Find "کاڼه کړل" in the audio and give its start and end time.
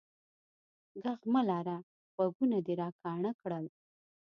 3.01-3.65